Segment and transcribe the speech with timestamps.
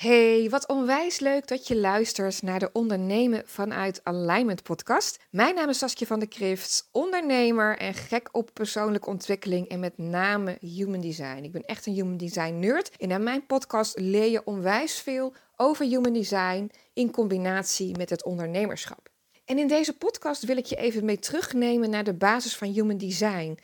[0.00, 5.18] Hey, wat onwijs leuk dat je luistert naar de Ondernemen vanuit Alignment podcast.
[5.30, 9.98] Mijn naam is Saskia van der Krift, ondernemer en gek op persoonlijke ontwikkeling en met
[9.98, 11.42] name human design.
[11.42, 15.34] Ik ben echt een human design nerd en in mijn podcast leer je onwijs veel
[15.56, 19.08] over human design in combinatie met het ondernemerschap.
[19.44, 22.96] En in deze podcast wil ik je even mee terugnemen naar de basis van human
[22.96, 23.58] design.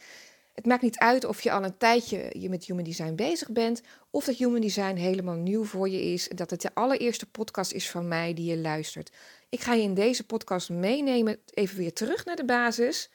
[0.56, 3.82] Het maakt niet uit of je al een tijdje je met human design bezig bent,
[4.10, 7.90] of dat human design helemaal nieuw voor je is, dat het de allereerste podcast is
[7.90, 9.12] van mij die je luistert.
[9.48, 13.10] Ik ga je in deze podcast meenemen, even weer terug naar de basis.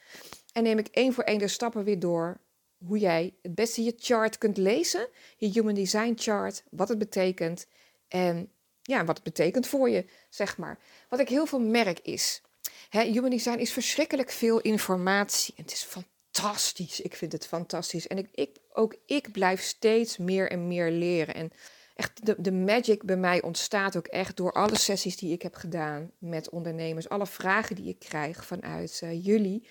[0.53, 2.39] En neem ik één voor één de stappen weer door
[2.85, 7.67] hoe jij het beste je chart kunt lezen, je human design chart, wat het betekent
[8.07, 8.51] en
[8.81, 10.79] ja, wat het betekent voor je, zeg maar.
[11.09, 12.41] Wat ik heel veel merk is,
[12.89, 15.53] human design is verschrikkelijk veel informatie.
[15.57, 15.83] Het is
[16.31, 17.01] fantastisch.
[17.01, 18.07] Ik vind het fantastisch.
[18.07, 21.35] En ik, ik, ook ik blijf steeds meer en meer leren.
[21.35, 21.51] En
[21.95, 25.55] echt de, de magic bij mij ontstaat ook echt door alle sessies die ik heb
[25.55, 27.09] gedaan met ondernemers.
[27.09, 29.67] Alle vragen die ik krijg vanuit uh, jullie.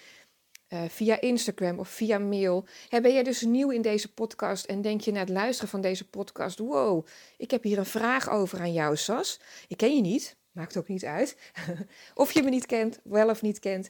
[0.68, 2.66] Uh, via Instagram of via mail.
[2.88, 6.08] Ben jij dus nieuw in deze podcast en denk je na het luisteren van deze
[6.08, 9.40] podcast: wow, ik heb hier een vraag over aan jou, Sas.
[9.68, 11.36] Ik ken je niet, maakt ook niet uit.
[12.14, 13.88] of je me niet kent, wel of niet kent.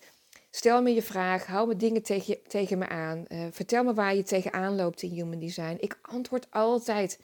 [0.51, 3.25] Stel me je vraag, hou me dingen tegen, tegen me aan.
[3.29, 5.77] Uh, vertel me waar je tegenaan loopt in Human Design.
[5.81, 7.21] Ik antwoord altijd.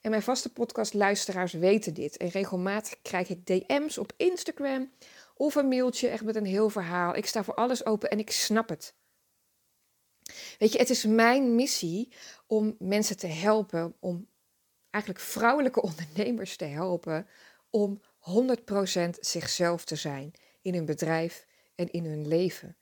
[0.00, 2.16] En mijn vaste podcastluisteraars weten dit.
[2.16, 4.90] En regelmatig krijg ik DM's op Instagram
[5.34, 7.16] of een mailtje echt met een heel verhaal.
[7.16, 8.94] Ik sta voor alles open en ik snap het.
[10.58, 12.12] Weet je, het is mijn missie
[12.46, 14.28] om mensen te helpen, om
[14.90, 17.26] eigenlijk vrouwelijke ondernemers te helpen
[17.70, 18.02] om
[19.00, 22.76] 100% zichzelf te zijn in hun bedrijf, en in hun leven.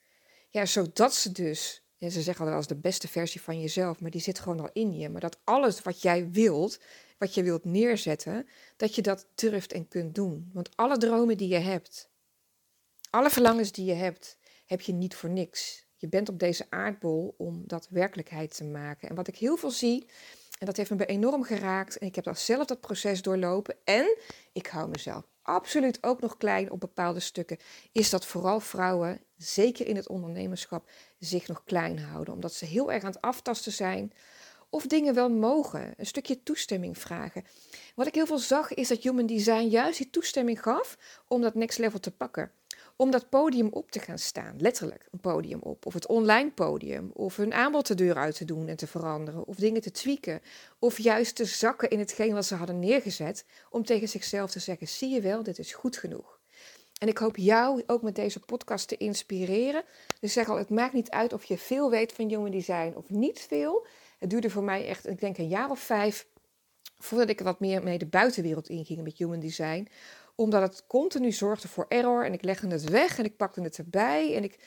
[0.48, 4.10] Ja, zodat ze dus, ja, ze zeggen al als de beste versie van jezelf, maar
[4.10, 5.08] die zit gewoon al in je.
[5.08, 6.80] Maar dat alles wat jij wilt,
[7.18, 10.50] wat je wilt neerzetten, dat je dat durft en kunt doen.
[10.52, 12.10] Want alle dromen die je hebt,
[13.10, 15.86] alle verlangens die je hebt, heb je niet voor niks.
[15.96, 19.08] Je bent op deze aardbol om dat werkelijkheid te maken.
[19.08, 20.06] En wat ik heel veel zie,
[20.58, 24.16] en dat heeft me enorm geraakt, en ik heb zelf dat proces doorlopen, en
[24.52, 27.56] ik hou mezelf absoluut ook nog klein op bepaalde stukken,
[27.92, 32.34] is dat vooral vrouwen, zeker in het ondernemerschap, zich nog klein houden.
[32.34, 34.12] Omdat ze heel erg aan het aftasten zijn
[34.68, 37.44] of dingen wel mogen, een stukje toestemming vragen.
[37.94, 41.54] Wat ik heel veel zag is dat Human Design juist die toestemming gaf om dat
[41.54, 42.52] next level te pakken
[43.00, 44.54] om dat podium op te gaan staan.
[44.58, 45.86] Letterlijk een podium op.
[45.86, 47.10] Of het online podium.
[47.12, 49.46] Of hun aanbod de deur uit te doen en te veranderen.
[49.46, 50.40] Of dingen te tweaken.
[50.78, 53.44] Of juist te zakken in hetgeen wat ze hadden neergezet.
[53.70, 56.38] Om tegen zichzelf te zeggen: zie je wel, dit is goed genoeg.
[56.98, 59.84] En ik hoop jou ook met deze podcast te inspireren.
[60.20, 63.10] Dus zeg al, het maakt niet uit of je veel weet van jonge design of
[63.10, 63.86] niet veel.
[64.18, 66.26] Het duurde voor mij echt, ik denk een jaar of vijf,
[66.98, 69.88] voordat ik er wat meer mee de buitenwereld inging met human design
[70.40, 73.78] omdat het continu zorgde voor error en ik legde het weg en ik pakte het
[73.78, 74.58] erbij en ik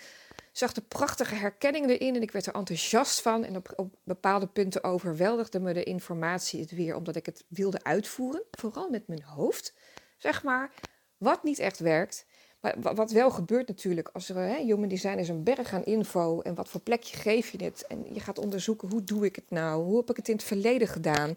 [0.51, 4.83] zag de prachtige herkenning erin en ik werd er enthousiast van en op, bepaalde punten
[4.83, 9.73] overweldigde me de informatie het weer omdat ik het wilde uitvoeren, vooral met mijn hoofd,
[10.17, 10.71] zeg maar,
[11.17, 12.25] wat niet echt werkt.
[12.59, 16.41] Maar wat wel gebeurt natuurlijk, als er hè, human design is een berg aan info
[16.41, 19.49] en wat voor plekje geef je het en je gaat onderzoeken hoe doe ik het
[19.49, 21.33] nou, hoe heb ik het in het verleden gedaan.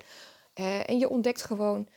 [0.84, 1.88] En je ontdekt gewoon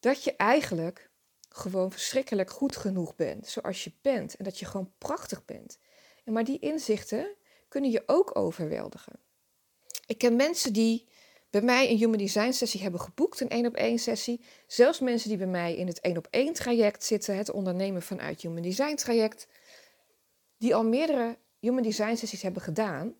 [0.00, 1.12] dat je eigenlijk
[1.56, 5.78] gewoon verschrikkelijk goed genoeg bent zoals je bent en dat je gewoon prachtig bent.
[6.24, 7.34] En maar die inzichten
[7.68, 9.20] kunnen je ook overweldigen.
[10.06, 11.08] Ik ken mensen die
[11.50, 14.44] bij mij een Human Design sessie hebben geboekt, een één op één sessie.
[14.66, 18.40] Zelfs mensen die bij mij in het één op één traject zitten, het ondernemen vanuit
[18.40, 19.46] Human Design traject,
[20.58, 23.14] die al meerdere Human Design sessies hebben gedaan,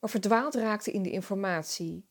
[0.00, 2.07] maar verdwaald raakten in de informatie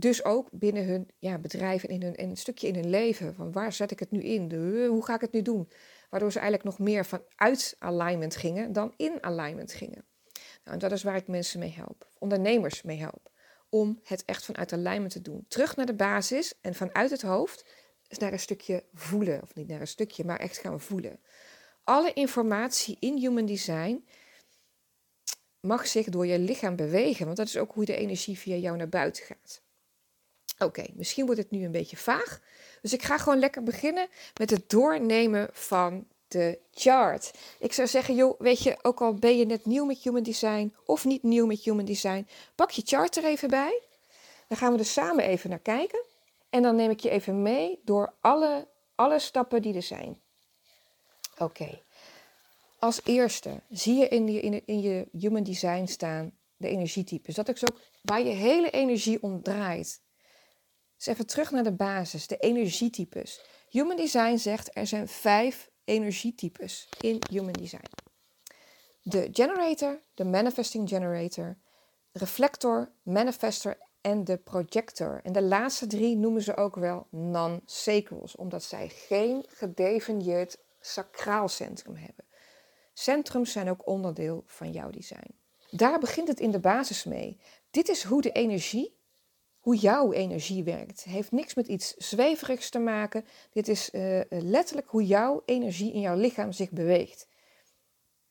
[0.00, 3.34] dus ook binnen hun ja, bedrijf en in, hun, een stukje in hun leven.
[3.34, 4.48] Van waar zet ik het nu in?
[4.48, 5.68] De, hoe ga ik het nu doen?
[6.10, 10.04] Waardoor ze eigenlijk nog meer vanuit alignment gingen dan in alignment gingen.
[10.32, 13.32] Nou, en dat is waar ik mensen mee help, ondernemers mee help.
[13.68, 15.44] Om het echt vanuit alignment te doen.
[15.48, 17.64] Terug naar de basis en vanuit het hoofd
[18.08, 19.42] is naar een stukje voelen.
[19.42, 21.20] Of niet naar een stukje, maar echt gaan voelen.
[21.84, 24.04] Alle informatie in Human Design
[25.60, 27.24] mag zich door je lichaam bewegen.
[27.24, 29.63] Want dat is ook hoe de energie via jou naar buiten gaat.
[30.58, 32.40] Oké, misschien wordt het nu een beetje vaag.
[32.82, 34.08] Dus ik ga gewoon lekker beginnen
[34.38, 37.30] met het doornemen van de chart.
[37.58, 40.74] Ik zou zeggen, joh, weet je, ook al ben je net nieuw met Human Design
[40.84, 43.80] of niet nieuw met Human Design, pak je chart er even bij.
[44.48, 46.04] Dan gaan we er samen even naar kijken.
[46.50, 50.20] En dan neem ik je even mee door alle, alle stappen die er zijn.
[51.38, 51.80] Oké.
[52.78, 57.34] Als eerste zie je in je, in, in je Human Design staan de energietypes.
[57.34, 60.00] Dat is ook waar je hele energie om draait.
[60.96, 63.40] Dus even terug naar de basis, de energietypes.
[63.68, 67.90] Human Design zegt er zijn vijf energietypes in Human Design.
[69.02, 71.56] De generator, de manifesting generator,
[72.12, 75.20] reflector, manifester en de projector.
[75.22, 81.96] En de laatste drie noemen ze ook wel non-sacrals, omdat zij geen gedefinieerd sacraal centrum
[81.96, 82.24] hebben.
[82.92, 85.34] Centrums zijn ook onderdeel van jouw design.
[85.70, 87.40] Daar begint het in de basis mee.
[87.70, 88.93] Dit is hoe de energie,
[89.64, 91.04] hoe jouw energie werkt.
[91.04, 93.24] Heeft niks met iets zweverigs te maken.
[93.52, 97.28] Dit is uh, letterlijk hoe jouw energie in jouw lichaam zich beweegt.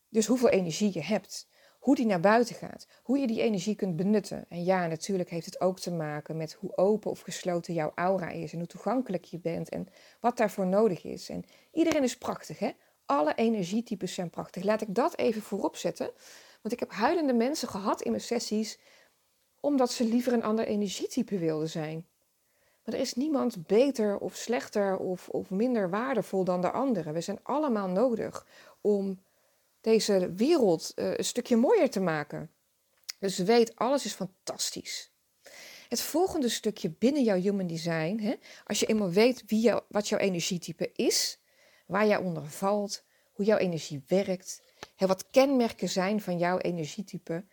[0.09, 1.47] Dus hoeveel energie je hebt,
[1.79, 4.45] hoe die naar buiten gaat, hoe je die energie kunt benutten.
[4.49, 8.29] En ja, natuurlijk heeft het ook te maken met hoe open of gesloten jouw aura
[8.29, 9.87] is en hoe toegankelijk je bent en
[10.19, 11.29] wat daarvoor nodig is.
[11.29, 12.71] En iedereen is prachtig, hè?
[13.05, 14.63] Alle energietypes zijn prachtig.
[14.63, 16.11] Laat ik dat even voorop zetten.
[16.61, 18.79] Want ik heb huilende mensen gehad in mijn sessies
[19.63, 22.07] omdat ze liever een ander energietype wilden zijn.
[22.83, 27.11] Maar er is niemand beter of slechter of, of minder waardevol dan de andere.
[27.11, 28.47] We zijn allemaal nodig
[28.81, 29.23] om
[29.81, 32.51] deze wereld uh, een stukje mooier te maken.
[33.19, 35.11] Dus weet, alles is fantastisch.
[35.89, 38.33] Het volgende stukje binnen jouw human design, hè,
[38.63, 41.39] als je eenmaal weet wie wat jouw energietype is,
[41.85, 44.61] waar jij onder valt, hoe jouw energie werkt,
[44.95, 47.43] hè, wat kenmerken zijn van jouw energietype,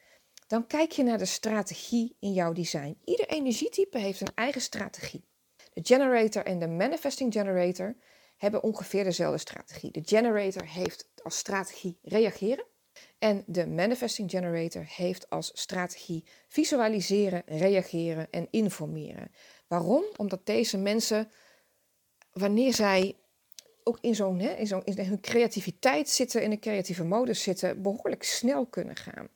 [0.50, 2.98] dan kijk je naar de strategie in jouw design.
[3.04, 5.24] Ieder energietype heeft een eigen strategie.
[5.72, 7.96] De generator en de manifesting generator
[8.36, 9.90] hebben ongeveer dezelfde strategie.
[9.90, 12.64] De generator heeft als strategie reageren.
[13.18, 19.30] En de manifesting generator heeft als strategie visualiseren, reageren en informeren.
[19.66, 20.04] Waarom?
[20.16, 21.30] Omdat deze mensen,
[22.32, 23.16] wanneer zij
[23.84, 28.22] ook in zo'n in, zo'n in hun creativiteit zitten, in een creatieve modus zitten, behoorlijk
[28.22, 29.28] snel kunnen gaan.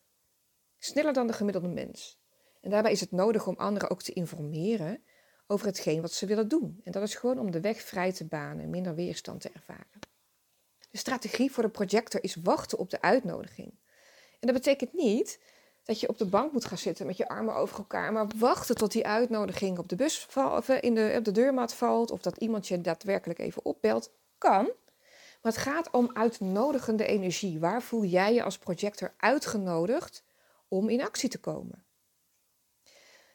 [0.85, 2.19] Sneller dan de gemiddelde mens.
[2.61, 5.05] En daarbij is het nodig om anderen ook te informeren
[5.47, 6.81] over hetgeen wat ze willen doen.
[6.85, 10.01] En dat is gewoon om de weg vrij te banen en minder weerstand te ervaren.
[10.91, 13.71] De strategie voor de projector is wachten op de uitnodiging.
[14.41, 15.41] En dat betekent niet
[15.83, 18.75] dat je op de bank moet gaan zitten met je armen over elkaar, maar wachten
[18.75, 22.37] tot die uitnodiging op de bus of in de, op de deurmat valt of dat
[22.37, 24.13] iemand je daadwerkelijk even opbelt.
[24.39, 24.65] Kan.
[25.43, 27.61] Maar het gaat om uitnodigende energie.
[27.61, 30.25] Waar voel jij je als projector uitgenodigd
[30.79, 31.85] om in actie te komen?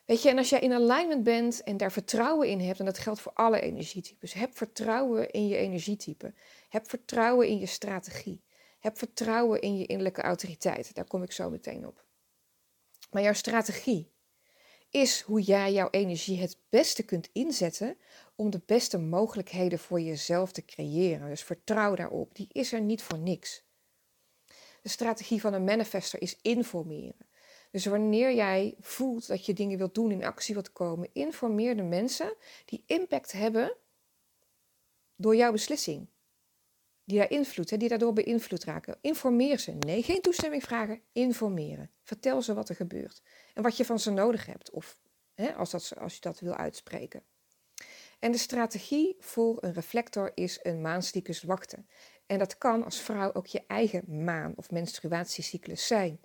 [0.06, 2.98] Weet je, en als jij in alignment bent en daar vertrouwen in hebt, en dat
[2.98, 6.34] geldt voor alle energietypes, heb vertrouwen in je energietype.
[6.70, 8.44] Heb vertrouwen in je strategie.
[8.80, 10.94] Heb vertrouwen in je innerlijke autoriteit.
[10.96, 12.06] Daar kom ik zo meteen op.
[13.12, 14.12] Maar jouw strategie
[14.90, 17.98] is hoe jij jouw energie het beste kunt inzetten
[18.36, 21.30] om de beste mogelijkheden voor jezelf te creëren.
[21.30, 22.36] Dus vertrouw daarop.
[22.36, 23.64] Die is er niet voor niks.
[24.82, 27.29] De strategie van een manifester is informeren.
[27.72, 31.84] Dus wanneer jij voelt dat je dingen wilt doen, in actie wilt komen, informeer de
[31.84, 32.34] mensen
[32.66, 33.76] die impact hebben
[35.16, 36.08] door jouw beslissing.
[37.04, 38.98] Die daar invloed, die daardoor beïnvloed raken.
[39.02, 39.72] Informeer ze.
[39.72, 41.92] Nee, geen toestemming vragen, informeren.
[42.04, 43.22] Vertel ze wat er gebeurt
[43.54, 45.00] en wat je van ze nodig hebt, of
[45.34, 47.24] hè, als, dat, als je dat wil uitspreken.
[48.20, 51.90] En de strategie voor een reflector is een maancyclus wachten.
[52.26, 56.20] En dat kan als vrouw ook je eigen maan- of menstruatiecyclus zijn.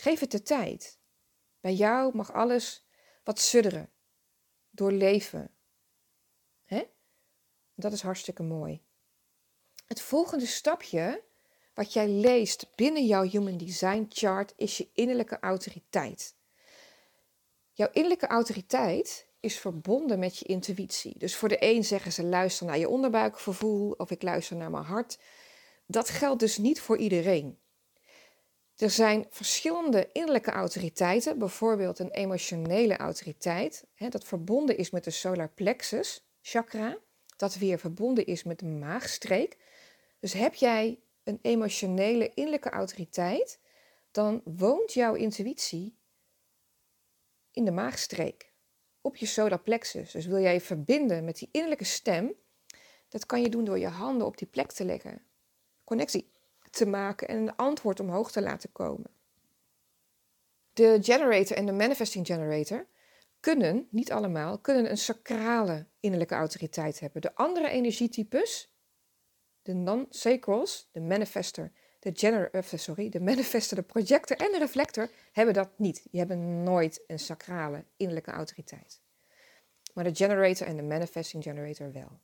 [0.00, 0.98] Geef het de tijd.
[1.60, 2.86] Bij jou mag alles
[3.24, 3.90] wat sudderen,
[4.70, 5.50] doorleven.
[6.64, 6.84] Hè?
[7.74, 8.82] Dat is hartstikke mooi.
[9.86, 11.24] Het volgende stapje
[11.74, 16.36] wat jij leest binnen jouw Human Design Chart is je innerlijke autoriteit.
[17.72, 21.18] Jouw innerlijke autoriteit is verbonden met je intuïtie.
[21.18, 24.84] Dus voor de een zeggen ze luister naar je onderbuikgevoel of ik luister naar mijn
[24.84, 25.18] hart.
[25.86, 27.58] Dat geldt dus niet voor iedereen.
[28.78, 35.10] Er zijn verschillende innerlijke autoriteiten, bijvoorbeeld een emotionele autoriteit, hè, dat verbonden is met de
[35.10, 36.98] solar plexus chakra,
[37.36, 39.56] dat weer verbonden is met de maagstreek.
[40.20, 43.58] Dus heb jij een emotionele innerlijke autoriteit,
[44.10, 45.96] dan woont jouw intuïtie
[47.52, 48.52] in de maagstreek,
[49.00, 50.10] op je solar plexus.
[50.10, 52.34] Dus wil jij je verbinden met die innerlijke stem,
[53.08, 55.22] dat kan je doen door je handen op die plek te leggen.
[55.84, 56.32] Connectie
[56.78, 59.10] te maken en een antwoord omhoog te laten komen.
[60.72, 62.86] De generator en de manifesting generator
[63.40, 67.20] kunnen, niet allemaal, kunnen een sacrale innerlijke autoriteit hebben.
[67.20, 68.72] De andere energietypes,
[69.62, 75.10] de non-sacrals, de manifester, de, gener uh, sorry, de manifester, de projector en de reflector,
[75.32, 76.06] hebben dat niet.
[76.10, 79.00] Die hebben nooit een sacrale innerlijke autoriteit.
[79.94, 82.20] Maar de generator en de manifesting generator wel.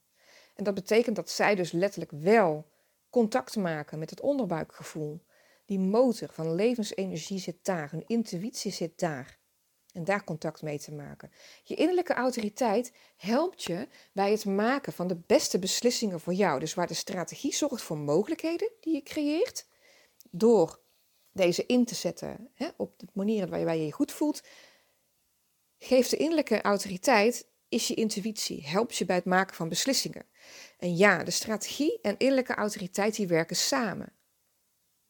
[0.54, 2.72] En dat betekent dat zij dus letterlijk wel
[3.14, 5.20] contact maken met het onderbuikgevoel.
[5.64, 9.38] Die motor van levensenergie zit daar, hun intuïtie zit daar.
[9.92, 11.30] En daar contact mee te maken.
[11.64, 16.60] Je innerlijke autoriteit helpt je bij het maken van de beste beslissingen voor jou.
[16.60, 19.66] Dus waar de strategie zorgt voor mogelijkheden die je creëert.
[20.30, 20.80] Door
[21.32, 24.42] deze in te zetten hè, op de manier waar je je goed voelt.
[25.78, 28.66] Geeft de innerlijke autoriteit, is je intuïtie.
[28.66, 30.26] Helpt je bij het maken van beslissingen.
[30.78, 34.12] En ja, de strategie en innerlijke autoriteit die werken samen.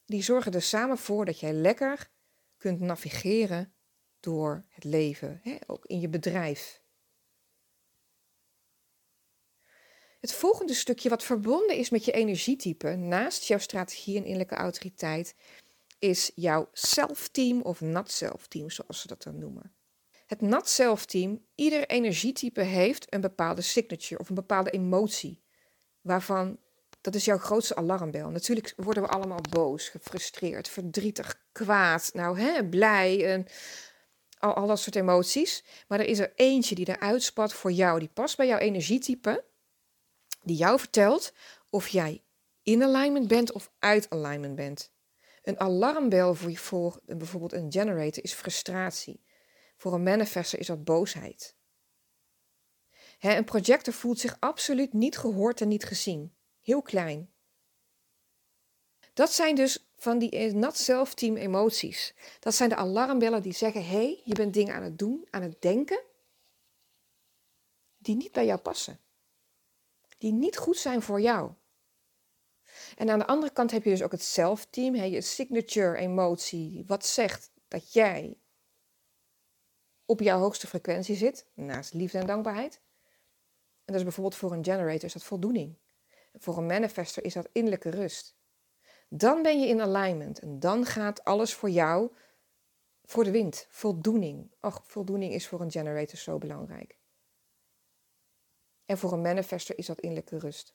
[0.07, 2.11] Die zorgen er samen voor dat jij lekker
[2.57, 3.75] kunt navigeren
[4.21, 6.83] door het leven, hè, ook in je bedrijf.
[10.21, 15.35] Het volgende stukje wat verbonden is met je energietype, naast jouw strategie en innerlijke autoriteit,
[15.99, 19.75] is jouw self-team of not-self-team, zoals ze dat dan noemen.
[20.35, 25.43] Het not-self-team, ieder energietype heeft een bepaalde signature of een bepaalde emotie,
[26.01, 26.59] waarvan
[27.01, 28.31] dat is jouw grootste alarmbel.
[28.31, 33.47] Natuurlijk worden we allemaal boos, gefrustreerd, verdrietig, kwaad, nou hè, blij en
[34.39, 35.65] al, dat soort emoties.
[35.89, 39.45] Maar er is er eentje die eruit spat voor jou, die past bij jouw energietype,
[40.43, 41.33] die jou vertelt
[41.71, 42.23] of jij
[42.63, 44.93] in alignment bent of uit alignment bent.
[45.43, 49.24] Een alarmbel voor, voor bijvoorbeeld een generator is frustratie.
[49.85, 51.57] Voor een manifester is dat boosheid.
[53.19, 56.35] een projector voelt zich absoluut niet gehoord en niet gezien.
[56.61, 57.33] Heel klein.
[59.13, 62.15] Dat zijn dus van die eh, not self-team emoties.
[62.41, 65.43] Dat zijn de alarmbellen die zeggen: hé, hey, je bent dingen aan het doen, aan
[65.43, 66.03] het denken,
[67.97, 69.01] die niet bij jou passen.
[70.19, 71.53] Die niet goed zijn voor jou.
[72.97, 77.07] En aan de andere kant heb je dus ook het self-team, je signature emotie, wat
[77.07, 78.39] zegt dat jij
[80.07, 82.81] op jouw hoogste frequentie zit, naast liefde en dankbaarheid.
[83.85, 85.79] En dat is bijvoorbeeld voor een generator is dat voldoening.
[86.35, 88.37] Voor een manifester is dat innerlijke rust.
[89.09, 92.13] Dan ben je in alignment en dan gaat alles voor jou
[93.05, 93.67] voor de wind.
[93.69, 94.53] Voldoening.
[94.61, 96.99] Och, voldoening is voor een generator zo belangrijk.
[98.85, 100.75] En voor een manifester is dat innerlijke rust.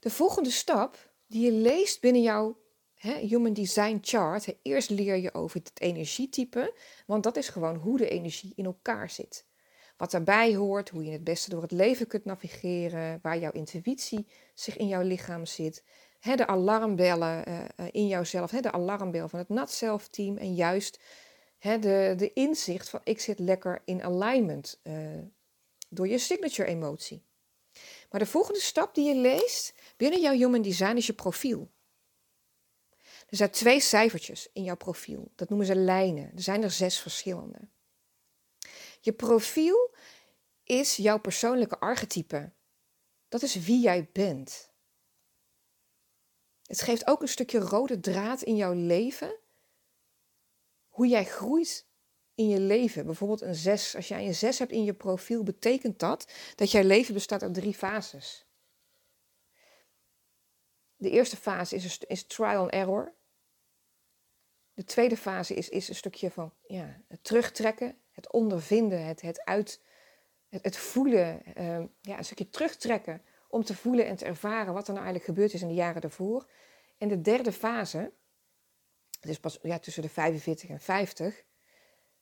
[0.00, 2.61] De volgende stap die je leest binnen jouw
[3.02, 4.54] Human Design Chart.
[4.62, 6.74] eerst leer je over het energietype,
[7.06, 9.46] want dat is gewoon hoe de energie in elkaar zit.
[9.96, 14.26] Wat daarbij hoort, hoe je het beste door het leven kunt navigeren, waar jouw intuïtie
[14.54, 15.84] zich in jouw lichaam zit.
[16.20, 21.00] De alarmbellen uh, in jouzelf, de alarmbel van het Not Self Team en juist
[21.58, 24.94] de, de inzicht van ik zit lekker in alignment uh,
[25.88, 27.24] door je signature emotie.
[28.10, 31.70] Maar de volgende stap die je leest binnen jouw Human Design is je profiel.
[33.32, 35.32] Er zijn twee cijfertjes in jouw profiel.
[35.34, 36.32] Dat noemen ze lijnen.
[36.34, 37.58] Er zijn er zes verschillende.
[39.00, 39.94] Je profiel
[40.64, 42.52] is jouw persoonlijke archetype.
[43.28, 44.70] Dat is wie jij bent.
[46.62, 49.38] Het geeft ook een stukje rode draad in jouw leven.
[50.88, 51.86] Hoe jij groeit
[52.34, 53.06] in je leven.
[53.06, 53.96] Bijvoorbeeld een 6.
[53.96, 57.54] Als jij een 6 hebt in je profiel, betekent dat dat jouw leven bestaat uit
[57.54, 58.46] drie fases.
[60.96, 63.20] De eerste fase is, is trial and error.
[64.74, 69.44] De tweede fase is, is een stukje van ja, het terugtrekken, het ondervinden, het, het,
[69.44, 69.80] uit,
[70.48, 74.86] het, het voelen, uh, ja, een stukje terugtrekken om te voelen en te ervaren wat
[74.86, 76.46] er nou eigenlijk gebeurd is in de jaren daarvoor.
[76.98, 78.12] En de derde fase,
[79.20, 81.44] dus pas ja, tussen de 45 en 50,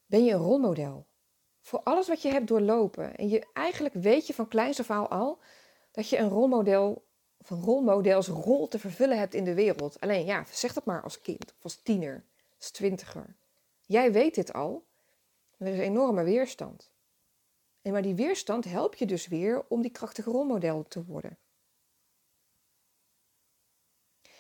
[0.07, 1.07] ben je een rolmodel.
[1.61, 3.17] Voor alles wat je hebt doorlopen.
[3.17, 5.39] En je eigenlijk weet je van kleins af al
[5.91, 10.01] dat je een rolmodel of een rolmodelsrol te vervullen hebt in de wereld.
[10.01, 12.25] Alleen ja, zeg dat maar als kind of als tiener,
[12.61, 13.37] als twintiger.
[13.81, 14.87] Jij weet dit al.
[15.59, 16.93] Er is enorme weerstand.
[17.83, 21.39] En maar die weerstand helpt je dus weer om die krachtige rolmodel te worden.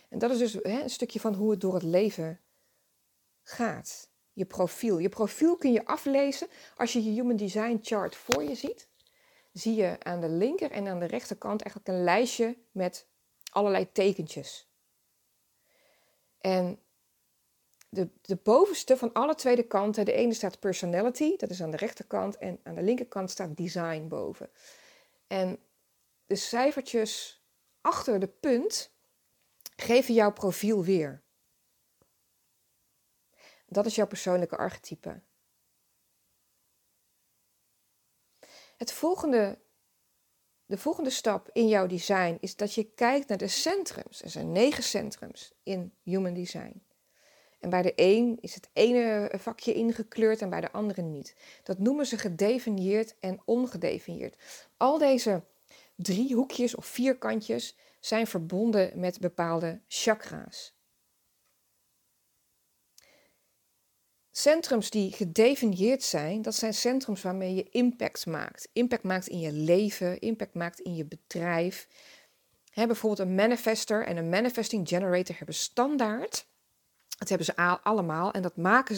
[0.08, 2.40] En dat is dus hè, een stukje van hoe het door het leven
[3.42, 4.10] gaat.
[4.32, 4.98] Je profiel.
[4.98, 8.88] Je profiel kun je aflezen als je je Human Design Chart voor je ziet.
[9.52, 13.06] Zie je aan de linker en aan de rechterkant eigenlijk een lijstje met
[13.52, 14.68] allerlei tekentjes.
[16.38, 16.78] En
[17.90, 21.76] de, de bovenste van alle tweede kanten, de ene staat personality, dat is aan de
[21.76, 24.50] rechterkant, en aan de linkerkant staat design boven.
[25.26, 25.58] En
[26.26, 27.42] de cijfertjes
[27.80, 28.92] achter de punt
[29.76, 31.22] geven jouw profiel weer.
[33.66, 35.22] Dat is jouw persoonlijke archetype.
[38.76, 39.58] Het volgende,
[40.66, 44.22] de volgende stap in jouw design is dat je kijkt naar de centrums.
[44.22, 46.82] Er zijn negen centrums in Human Design.
[47.60, 51.34] En bij de een is het ene vakje ingekleurd en bij de andere niet.
[51.62, 54.36] Dat noemen ze gedefinieerd en ongedefinieerd.
[54.76, 55.42] Al deze
[55.96, 60.78] driehoekjes of vierkantjes zijn verbonden met bepaalde chakra's.
[64.40, 68.68] centrums die gedefinieerd zijn, dat zijn centrums waarmee je impact maakt.
[68.72, 71.88] Impact maakt in je leven, impact maakt in je bedrijf.
[72.70, 76.46] He, bijvoorbeeld een manifester en een manifesting generator hebben standaard.
[77.20, 78.56] Dat hebben ze allemaal en dat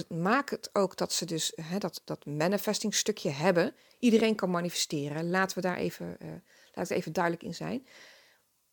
[0.09, 3.75] maakt, het ook dat ze dus he, dat, dat manifesting stukje hebben.
[3.99, 5.31] Iedereen kan manifesteren.
[5.31, 6.29] Laten we daar even, uh,
[6.73, 7.87] laat het even duidelijk in zijn.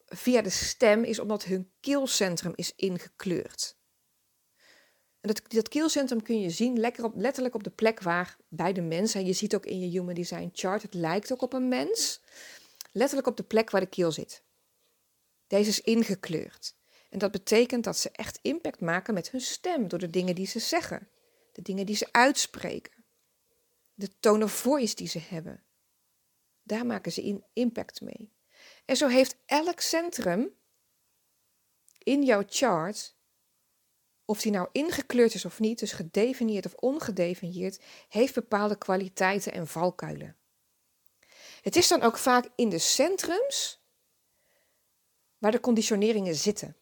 [0.05, 3.77] Via de stem is omdat hun keelcentrum is ingekleurd.
[5.21, 8.73] En dat, dat keelcentrum kun je zien lekker op, letterlijk op de plek waar bij
[8.73, 11.53] de mens, en je ziet ook in je Human Design chart, het lijkt ook op
[11.53, 12.21] een mens,
[12.91, 14.43] letterlijk op de plek waar de keel zit.
[15.47, 16.77] Deze is ingekleurd.
[17.09, 20.47] En dat betekent dat ze echt impact maken met hun stem, door de dingen die
[20.47, 21.09] ze zeggen,
[21.51, 23.05] de dingen die ze uitspreken,
[23.93, 25.63] de tone of voice die ze hebben.
[26.63, 28.33] Daar maken ze impact mee.
[28.85, 30.57] En zo heeft elk centrum
[31.97, 33.17] in jouw chart
[34.25, 39.67] of die nou ingekleurd is of niet, dus gedefinieerd of ongedefinieerd, heeft bepaalde kwaliteiten en
[39.67, 40.37] valkuilen.
[41.61, 43.83] Het is dan ook vaak in de centrums
[45.37, 46.75] waar de conditioneringen zitten.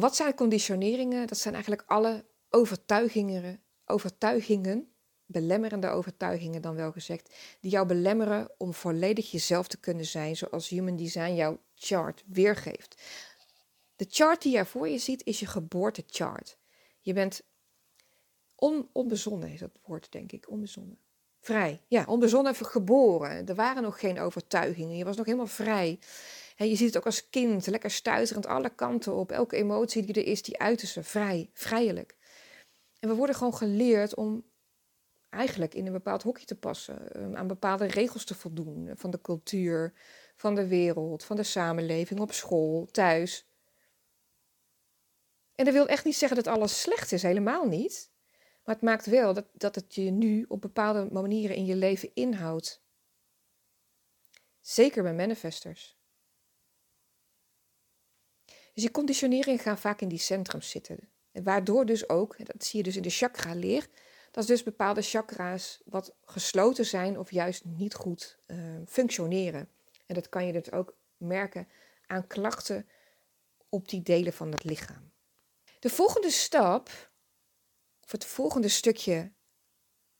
[0.00, 1.26] Wat zijn conditioneringen?
[1.26, 4.92] Dat zijn eigenlijk alle overtuigingen, overtuigingen,
[5.26, 10.68] belemmerende overtuigingen dan wel gezegd, die jou belemmeren om volledig jezelf te kunnen zijn zoals
[10.68, 13.02] Human Design jouw chart weergeeft.
[13.96, 16.58] De chart die jij voor je ziet is je geboortechart.
[17.00, 17.42] Je bent
[18.54, 20.98] on, onbezonnen, is dat woord denk ik, onbezonnen.
[21.40, 23.46] Vrij, ja, onbezonnen geboren.
[23.46, 25.98] Er waren nog geen overtuigingen, je was nog helemaal vrij.
[26.68, 29.32] Je ziet het ook als kind, lekker stuiterend alle kanten op.
[29.32, 32.16] Elke emotie die er is, die uiten ze vrij, vrijelijk.
[32.98, 34.44] En we worden gewoon geleerd om
[35.28, 39.20] eigenlijk in een bepaald hokje te passen, ehm, aan bepaalde regels te voldoen van de
[39.20, 39.92] cultuur,
[40.36, 43.48] van de wereld, van de samenleving, op school, thuis.
[45.54, 48.10] En dat wil echt niet zeggen dat alles slecht is, helemaal niet.
[48.64, 52.10] Maar het maakt wel dat, dat het je nu op bepaalde manieren in je leven
[52.14, 52.82] inhoudt.
[54.60, 55.99] Zeker bij manifestors.
[58.74, 60.98] Dus die conditioneringen gaan vaak in die centrums zitten.
[61.32, 63.88] En waardoor dus ook, dat zie je dus in de chakra-leer,
[64.30, 69.68] dat dus bepaalde chakra's wat gesloten zijn of juist niet goed uh, functioneren.
[70.06, 71.68] En dat kan je dus ook merken
[72.06, 72.88] aan klachten
[73.68, 75.10] op die delen van het lichaam.
[75.78, 76.88] De volgende stap,
[78.04, 79.32] of het volgende stukje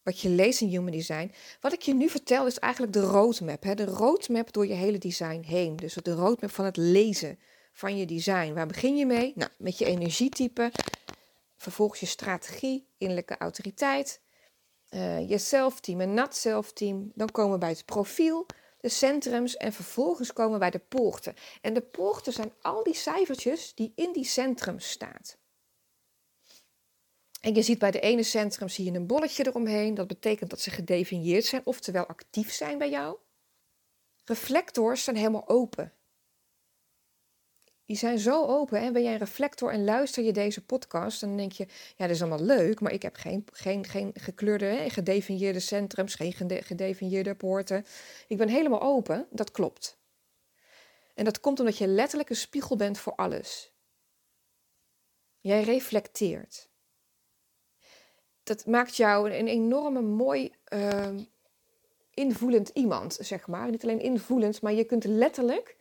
[0.03, 3.63] wat je leest in Human Design, wat ik je nu vertel, is eigenlijk de roadmap.
[3.63, 3.75] Hè?
[3.75, 5.77] De roadmap door je hele design heen.
[5.77, 7.39] Dus de roadmap van het lezen
[7.81, 8.53] van je design.
[8.53, 9.33] Waar begin je mee?
[9.37, 10.73] Nou, met je energietype.
[11.57, 14.21] Vervolgens je strategie, innerlijke autoriteit,
[14.91, 17.13] uh, je zelfteam en not zelfteam.
[17.15, 18.47] Dan komen we bij het profiel,
[18.81, 21.35] de centrums en vervolgens komen we bij de poorten.
[21.61, 25.21] En de poorten zijn al die cijfertjes die in die centrums staan.
[27.41, 29.95] En je ziet bij de ene centrum zie je een bolletje eromheen.
[29.95, 33.17] Dat betekent dat ze gedefinieerd zijn, oftewel actief zijn bij jou.
[34.25, 35.93] Reflectors zijn helemaal open.
[37.91, 38.81] Die zijn zo open.
[38.81, 42.11] En ben jij een reflector en luister je deze podcast, dan denk je, ja, dat
[42.11, 47.35] is allemaal leuk, maar ik heb geen, geen, geen gekleurde, hè, gedefinieerde centrums, geen gedefinieerde
[47.35, 47.85] poorten.
[48.29, 49.27] Ik ben helemaal open.
[49.31, 49.99] Dat klopt.
[51.15, 53.73] En dat komt omdat je letterlijk een spiegel bent voor alles.
[55.41, 56.69] Jij reflecteert
[58.43, 61.09] dat maakt jou een, enorme mooi uh,
[62.15, 63.71] invoelend iemand, zeg maar.
[63.71, 65.79] Niet alleen invoelend, maar je kunt letterlijk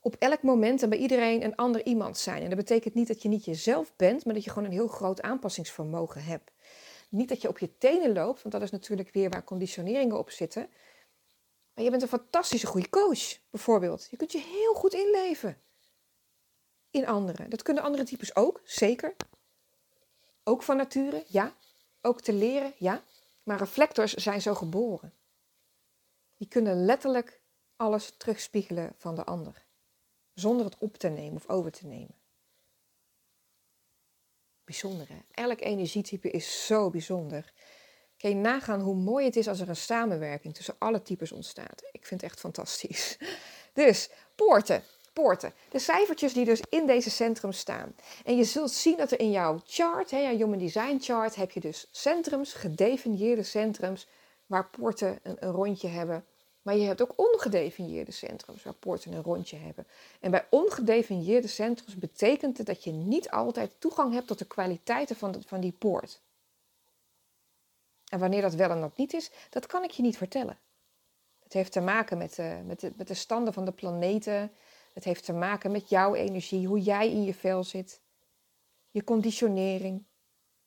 [0.00, 2.42] op elk moment en bij iedereen een ander iemand zijn.
[2.42, 4.88] En dat betekent niet dat je niet jezelf bent, maar dat je gewoon een heel
[4.88, 6.50] groot aanpassingsvermogen hebt.
[7.08, 10.30] Niet dat je op je tenen loopt, want dat is natuurlijk weer waar conditioneringen op
[10.30, 10.68] zitten.
[11.74, 14.06] Maar je bent een fantastische goede coach, bijvoorbeeld.
[14.10, 15.62] Je kunt je heel goed inleven
[16.90, 17.50] in anderen.
[17.50, 19.16] Dat kunnen andere types ook, zeker.
[20.44, 21.54] Ook van nature, ja
[22.02, 23.02] ook te leren, ja,
[23.42, 25.14] maar reflectors zijn zo geboren.
[26.36, 27.40] Die kunnen letterlijk
[27.76, 29.66] alles terugspiegelen van de ander,
[30.34, 32.14] zonder het op te nemen of over te nemen.
[34.64, 35.18] Bijzonder hè?
[35.30, 37.52] Elk energietype is zo bijzonder.
[38.16, 41.88] Kun je nagaan hoe mooi het is als er een samenwerking tussen alle types ontstaat.
[41.92, 43.16] Ik vind het echt fantastisch.
[43.72, 45.52] Dus, poorten poorten.
[45.68, 47.94] De cijfertjes die dus in deze centrum staan.
[48.24, 51.50] En je zult zien dat er in jouw chart, hè, jouw Human Design chart, heb
[51.50, 54.06] je dus centrums, gedefinieerde centrums,
[54.46, 56.24] waar poorten een, een rondje hebben.
[56.70, 59.86] Maar je hebt ook ongedefinieerde centrums waar poorten een rondje hebben.
[60.20, 65.16] En bij ongedefinieerde centrums betekent het dat je niet altijd toegang hebt tot de kwaliteiten
[65.16, 66.20] van, van die poort.
[68.08, 70.58] En wanneer dat wel en dat niet is, dat kan ik je niet vertellen.
[71.42, 74.52] Het heeft te maken met, uh, met, de, met de standen van de planeten,
[74.92, 78.00] het heeft te maken met jouw energie, hoe jij in je vel zit.
[78.90, 80.04] je conditionering.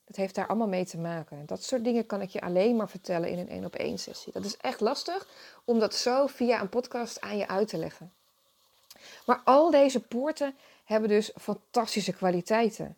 [0.05, 1.45] Dat heeft daar allemaal mee te maken.
[1.45, 4.33] Dat soort dingen kan ik je alleen maar vertellen in een één op één sessie.
[4.33, 5.27] Dat is echt lastig
[5.65, 8.13] om dat zo via een podcast aan je uit te leggen.
[9.25, 12.97] Maar al deze poorten hebben dus fantastische kwaliteiten.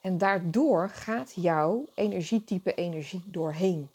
[0.00, 3.90] En daardoor gaat jouw energietype energie doorheen.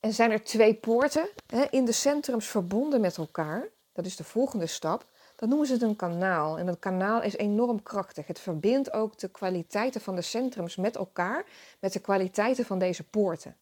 [0.00, 3.68] En zijn er twee poorten hè, in de centrums verbonden met elkaar.
[3.92, 5.06] Dat is de volgende stap.
[5.42, 6.58] Dan noemen ze het een kanaal.
[6.58, 8.26] En dat kanaal is enorm krachtig.
[8.26, 11.44] Het verbindt ook de kwaliteiten van de centrums met elkaar,
[11.80, 13.56] met de kwaliteiten van deze poorten.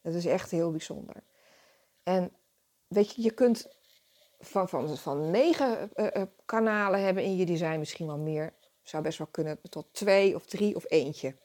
[0.00, 1.14] Dat is echt heel bijzonder.
[2.02, 2.32] En
[2.86, 3.68] weet je, je kunt
[4.38, 8.52] van, van, van negen uh, kanalen hebben in je design, misschien wel meer.
[8.82, 11.36] Zou best wel kunnen tot twee of drie of eentje.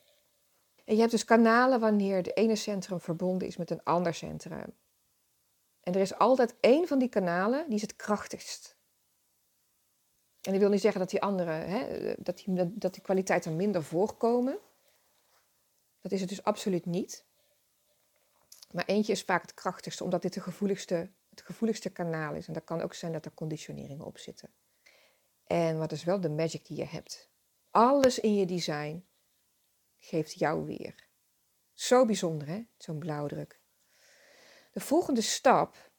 [0.86, 4.74] En je hebt dus kanalen wanneer de ene centrum verbonden is met een ander centrum.
[5.84, 8.76] En er is altijd één van die kanalen die is het krachtigst.
[10.41, 13.84] En dat wil niet zeggen dat die andere, hè, dat, die, dat die kwaliteiten minder
[13.84, 14.60] voorkomen.
[16.02, 17.26] Dat is het dus absoluut niet.
[18.72, 22.48] Maar eentje is vaak het krachtigste, omdat dit de gevoeligste, het gevoeligste kanaal is.
[22.48, 24.50] En dat kan ook zijn dat er conditioneringen op zitten.
[25.44, 27.30] En wat is wel de magic die je hebt?
[27.72, 29.06] Alles in je design
[29.98, 31.10] geeft jou weer.
[31.74, 32.63] Zo bijzonder, hè?
[32.78, 33.61] Zo'n blauwdruk.
[34.72, 35.92] De volgende stap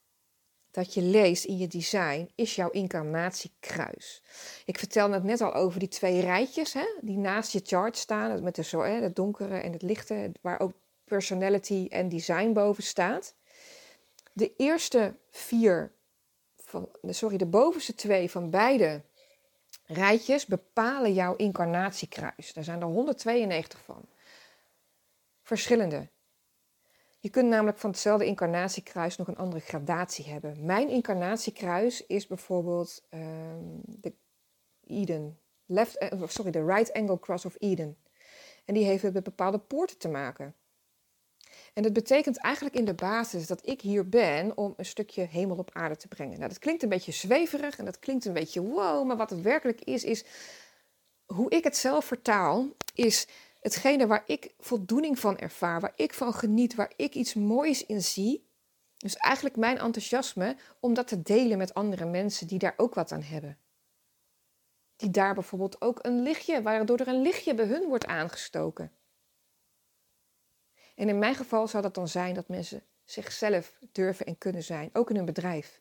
[0.71, 4.23] dat je leest in je design is jouw incarnatiekruis.
[4.65, 8.43] Ik vertelde het net al over die twee rijtjes hè, die naast je chart staan,
[8.43, 10.73] met de, zo, hè, het donkere en het lichte, waar ook
[11.05, 13.35] personality en design boven staat.
[14.33, 15.93] De eerste vier,
[16.57, 19.03] van, sorry, de bovenste twee van beide
[19.85, 22.53] rijtjes bepalen jouw incarnatiekruis.
[22.53, 24.09] Daar zijn er 192 van.
[25.43, 26.09] Verschillende.
[27.23, 30.65] Je kunt namelijk van hetzelfde incarnatiekruis nog een andere gradatie hebben.
[30.65, 34.13] Mijn incarnatiekruis is bijvoorbeeld um, de
[34.87, 35.39] Eden.
[35.67, 37.97] Left, eh, sorry, de Right Angle Cross of Eden.
[38.65, 40.55] En die heeft met bepaalde poorten te maken.
[41.75, 45.57] En dat betekent eigenlijk in de basis dat ik hier ben om een stukje hemel
[45.57, 46.37] op aarde te brengen.
[46.37, 49.41] Nou, dat klinkt een beetje zweverig en dat klinkt een beetje wow, maar wat het
[49.41, 50.25] werkelijk is, is
[51.27, 53.27] hoe ik het zelf vertaal, is
[53.63, 58.03] hetgene waar ik voldoening van ervaar, waar ik van geniet, waar ik iets moois in
[58.03, 58.51] zie.
[58.97, 63.13] Dus eigenlijk mijn enthousiasme om dat te delen met andere mensen die daar ook wat
[63.13, 63.59] aan hebben.
[64.97, 68.93] Die daar bijvoorbeeld ook een lichtje, waardoor er een lichtje bij hun wordt aangestoken.
[70.95, 74.91] En in mijn geval zou dat dan zijn dat mensen zichzelf durven en kunnen zijn,
[74.93, 75.81] ook in hun bedrijf.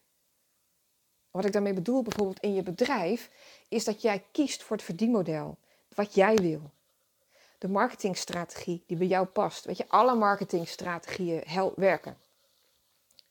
[1.31, 3.29] Wat ik daarmee bedoel, bijvoorbeeld in je bedrijf,
[3.69, 5.57] is dat jij kiest voor het verdienmodel,
[5.95, 6.71] wat jij wil.
[7.61, 9.65] De marketingstrategie die bij jou past.
[9.65, 11.43] Weet je, alle marketingstrategieën
[11.75, 12.17] werken.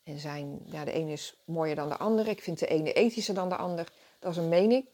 [0.02, 2.30] En zijn, ja, de ene is mooier dan de andere.
[2.30, 3.92] Ik vind de ene ethischer dan de ander.
[4.18, 4.88] Dat is een mening.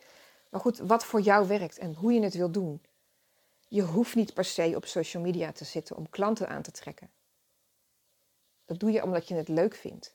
[0.49, 2.83] Maar goed, wat voor jou werkt en hoe je het wil doen.
[3.69, 7.11] Je hoeft niet per se op social media te zitten om klanten aan te trekken.
[8.65, 10.15] Dat doe je omdat je het leuk vindt.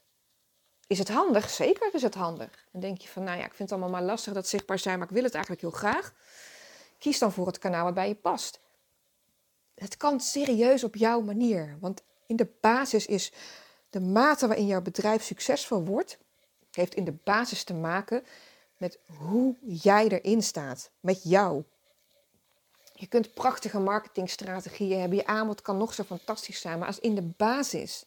[0.88, 1.50] Is het handig?
[1.50, 2.66] Zeker is het handig.
[2.72, 4.98] En denk je van, nou ja, ik vind het allemaal maar lastig dat zichtbaar zijn,
[4.98, 6.14] maar ik wil het eigenlijk heel graag.
[6.98, 8.60] Kies dan voor het kanaal waarbij je past.
[9.82, 13.32] Het kan serieus op jouw manier, want in de basis is
[13.90, 16.18] de mate waarin jouw bedrijf succesvol wordt,
[16.72, 18.24] heeft in de basis te maken
[18.78, 21.64] met hoe jij erin staat, met jou.
[22.94, 25.18] Je kunt prachtige marketingstrategieën hebben.
[25.18, 26.80] Je aanbod kan nog zo fantastisch zijn.
[26.80, 28.06] Maar als in de basis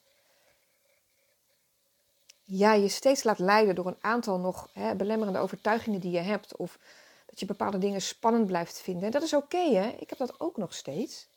[2.43, 6.57] jij je steeds laat leiden door een aantal nog hè, belemmerende overtuigingen die je hebt.
[6.57, 6.79] Of
[7.27, 9.11] dat je bepaalde dingen spannend blijft vinden.
[9.11, 9.89] Dat is oké, hè?
[9.89, 11.33] Ik heb dat ook nog steeds.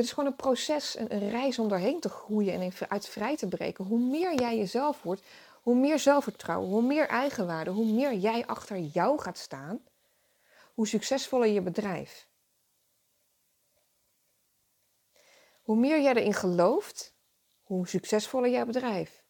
[0.00, 3.36] Dit is gewoon een proces, een, een reis om doorheen te groeien en uit vrij
[3.36, 3.84] te breken.
[3.84, 5.22] Hoe meer jij jezelf wordt,
[5.62, 9.80] hoe meer zelfvertrouwen, hoe meer eigenwaarde, hoe meer jij achter jou gaat staan,
[10.74, 12.28] hoe succesvoller je bedrijf.
[15.62, 17.14] Hoe meer jij erin gelooft,
[17.62, 19.24] hoe succesvoller jouw bedrijf.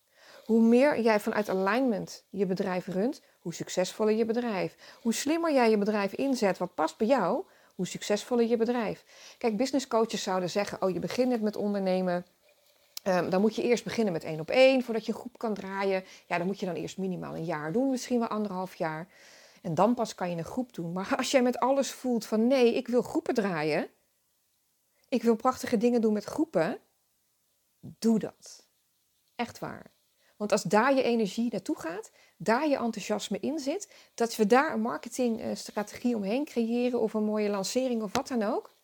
[0.44, 4.98] Hoe meer jij vanuit alignment je bedrijf runt, hoe succesvoller je bedrijf.
[5.02, 7.44] Hoe slimmer jij je bedrijf inzet wat past bij jou,
[7.80, 9.04] hoe succesvoller je bedrijf.
[9.38, 12.26] Kijk, business coaches zouden zeggen: Oh, je begint net met ondernemen.
[13.04, 15.54] Um, dan moet je eerst beginnen met één op één voordat je een groep kan
[15.54, 16.04] draaien.
[16.26, 19.08] Ja, dan moet je dan eerst minimaal een jaar doen, misschien wel anderhalf jaar.
[19.62, 20.92] En dan pas kan je een groep doen.
[20.92, 23.88] Maar als jij met alles voelt van nee, ik wil groepen draaien,
[25.08, 26.78] ik wil prachtige dingen doen met groepen,
[27.80, 28.68] doe dat.
[29.34, 29.90] Echt waar.
[30.40, 34.72] Want als daar je energie naartoe gaat, daar je enthousiasme in zit, dat we daar
[34.72, 38.74] een marketingstrategie omheen creëren of een mooie lancering of wat dan ook,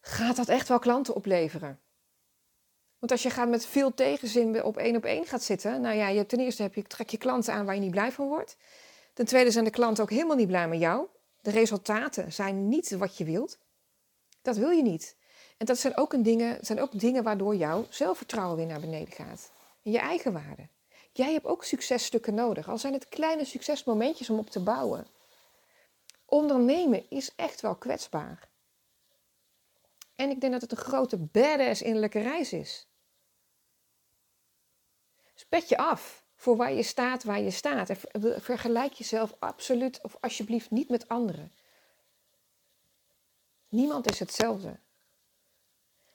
[0.00, 1.80] gaat dat echt wel klanten opleveren.
[2.98, 6.08] Want als je gaat met veel tegenzin op één op één gaat zitten, nou ja,
[6.08, 8.56] je, ten eerste heb je, trek je klanten aan waar je niet blij van wordt.
[9.12, 11.06] Ten tweede zijn de klanten ook helemaal niet blij met jou.
[11.40, 13.58] De resultaten zijn niet wat je wilt.
[14.42, 15.16] Dat wil je niet.
[15.56, 19.12] En dat zijn ook, een dingen, zijn ook dingen waardoor jouw zelfvertrouwen weer naar beneden
[19.12, 19.50] gaat.
[19.82, 20.68] Je eigen waarde.
[21.12, 25.06] Jij hebt ook successtukken nodig, al zijn het kleine succesmomentjes om op te bouwen.
[26.24, 28.48] Ondernemen is echt wel kwetsbaar.
[30.14, 32.88] En ik denk dat het een grote badass innerlijke reis is.
[35.34, 37.90] Spet je af voor waar je staat, waar je staat.
[37.90, 37.96] En
[38.42, 41.52] vergelijk jezelf absoluut of alsjeblieft niet met anderen.
[43.68, 44.78] Niemand is hetzelfde.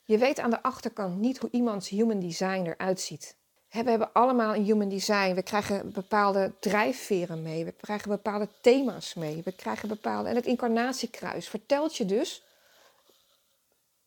[0.04, 3.38] Je weet aan de achterkant niet hoe iemands human design eruit ziet.
[3.84, 5.34] We hebben allemaal een human design.
[5.34, 7.66] We krijgen bepaalde drijfveren mee.
[7.66, 9.42] We krijgen bepaalde thema's mee.
[9.44, 10.30] We krijgen bepaalde.
[10.30, 12.44] En het incarnatiekruis vertelt je dus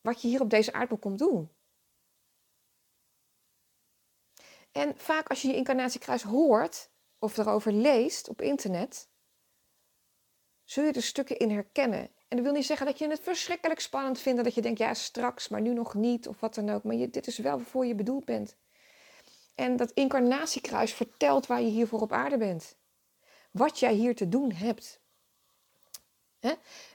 [0.01, 1.51] wat je hier op deze aardbol komt doen.
[4.73, 9.09] En vaak als je je incarnatiekruis hoort of erover leest op internet,
[10.65, 12.11] zul je er stukken in herkennen.
[12.29, 14.45] En dat wil niet zeggen dat je het verschrikkelijk spannend vindt.
[14.45, 16.83] Dat je denkt, ja straks, maar nu nog niet of wat dan ook.
[16.83, 18.57] Maar je, dit is wel waarvoor je bedoeld bent.
[19.59, 22.77] En dat incarnatiekruis vertelt waar je hiervoor op aarde bent.
[23.51, 25.01] Wat jij hier te doen hebt.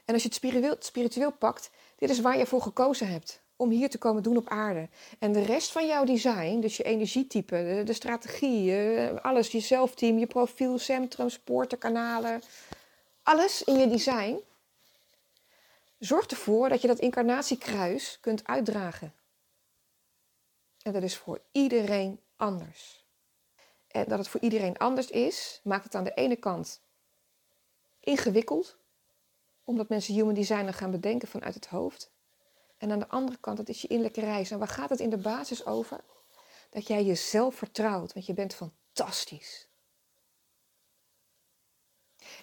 [0.04, 3.42] En als je het spiritueel, spiritueel pakt, dit is waar je voor gekozen hebt.
[3.56, 4.88] Om hier te komen doen op aarde.
[5.18, 8.76] En de rest van jouw design, dus je energietype, de, de strategie,
[9.08, 12.42] alles, je zelfteam, je profiel, centrum, sporten, kanalen.
[13.22, 14.40] Alles in je design
[15.98, 19.12] zorgt ervoor dat je dat incarnatiekruis kunt uitdragen.
[20.82, 23.04] En dat is voor iedereen anders.
[23.88, 26.80] En dat het voor iedereen anders is, maakt het aan de ene kant
[28.00, 28.76] ingewikkeld,
[29.64, 32.12] omdat mensen human design gaan bedenken vanuit het hoofd.
[32.76, 34.50] En aan de andere kant, dat is je innerlijke reis.
[34.50, 36.04] En waar gaat het in de basis over?
[36.70, 39.68] Dat jij jezelf vertrouwt, want je bent fantastisch.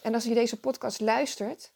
[0.01, 1.71] En als je deze podcast luistert,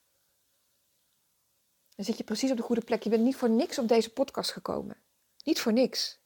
[1.96, 3.04] dan zit je precies op de goede plek.
[3.04, 4.98] Je bent niet voor niks op deze podcast gekomen.
[5.44, 6.20] Niet voor niks.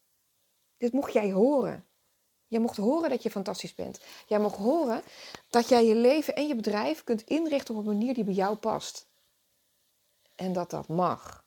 [0.79, 1.85] Dit mocht jij horen.
[2.47, 3.99] Jij mocht horen dat je fantastisch bent.
[4.27, 5.03] Jij mocht horen
[5.49, 8.55] dat jij je leven en je bedrijf kunt inrichten op een manier die bij jou
[8.55, 9.07] past.
[10.35, 11.45] En dat dat mag.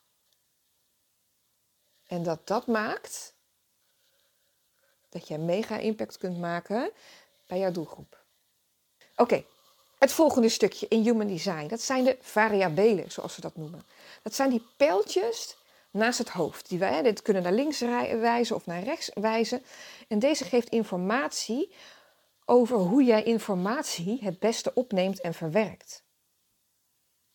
[2.07, 3.35] En dat dat maakt
[5.09, 6.91] dat jij mega impact kunt maken
[7.47, 8.25] bij jouw doelgroep.
[9.17, 9.45] Oké,
[9.99, 13.87] het volgende stukje in Human Design, dat zijn de variabelen, zoals ze dat noemen.
[14.23, 15.57] Dat zijn die pijltjes
[15.93, 16.69] naast het hoofd.
[16.69, 19.63] Die wij, dit kunnen naar links wijzen of naar rechts wijzen.
[20.09, 21.73] En deze geeft informatie
[22.45, 26.03] over hoe jij informatie het beste opneemt en verwerkt.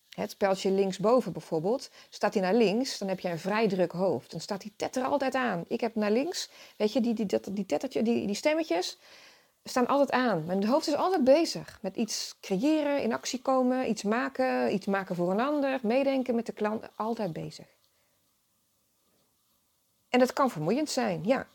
[0.08, 4.30] Het pijltje linksboven bijvoorbeeld, staat hij naar links, dan heb je een vrij druk hoofd.
[4.30, 5.64] Dan staat die tetter altijd aan.
[5.68, 8.98] Ik heb naar links, weet je, die, die, die, die, tettertje, die, die stemmetjes
[9.64, 10.44] staan altijd aan.
[10.44, 15.16] Mijn hoofd is altijd bezig met iets creëren, in actie komen, iets maken, iets maken
[15.16, 17.77] voor een ander, meedenken met de klant, altijd bezig.
[20.08, 21.48] En dat kan vermoeiend zijn, ja.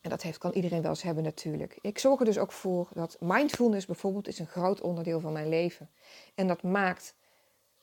[0.00, 1.78] En dat heeft, kan iedereen wel eens hebben natuurlijk.
[1.80, 5.48] Ik zorg er dus ook voor dat mindfulness bijvoorbeeld is een groot onderdeel van mijn
[5.48, 5.90] leven.
[6.34, 7.14] En dat maakt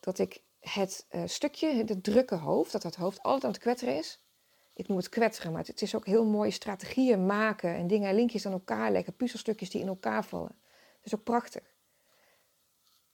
[0.00, 3.96] dat ik het uh, stukje, het drukke hoofd, dat dat hoofd altijd aan het kwetteren
[3.96, 4.22] is.
[4.74, 8.46] Ik noem het kwetteren, maar het is ook heel mooi strategieën maken en dingen, linkjes
[8.46, 10.56] aan elkaar leggen, puzzelstukjes die in elkaar vallen.
[10.96, 11.62] Dat is ook prachtig.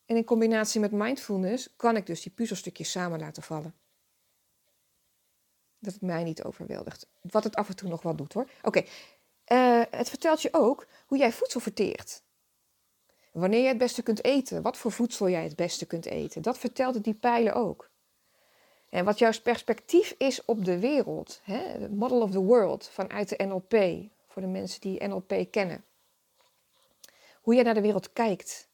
[0.07, 3.74] En in combinatie met mindfulness kan ik dus die puzzelstukjes samen laten vallen
[5.85, 7.07] dat het mij niet overweldigt.
[7.20, 8.49] Wat het af en toe nog wel doet hoor.
[8.62, 8.83] Oké,
[9.44, 12.23] eh, het vertelt je ook hoe jij voedsel verteert.
[13.33, 16.42] Wanneer je het beste kunt eten, wat voor voedsel jij het beste kunt eten.
[16.42, 17.90] Dat vertelt die pijlen ook.
[18.88, 23.44] En wat jouw perspectief is op de wereld, hè, model of the world vanuit de
[23.44, 23.75] NLP,
[24.29, 25.85] voor de mensen die NLP kennen.
[27.40, 28.68] Hoe jij naar de wereld kijkt.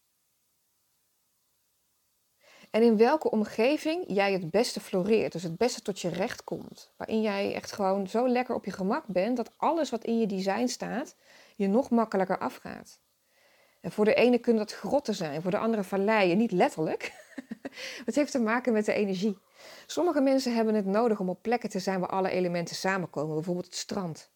[2.71, 6.93] En in welke omgeving jij het beste floreert, dus het beste tot je recht komt.
[6.97, 10.27] Waarin jij echt gewoon zo lekker op je gemak bent dat alles wat in je
[10.27, 11.17] design staat
[11.57, 13.01] je nog makkelijker afgaat.
[13.81, 17.13] En voor de ene kunnen dat grotten zijn, voor de andere valleien, niet letterlijk.
[18.07, 19.39] het heeft te maken met de energie.
[19.87, 23.67] Sommige mensen hebben het nodig om op plekken te zijn waar alle elementen samenkomen, bijvoorbeeld
[23.67, 24.31] het strand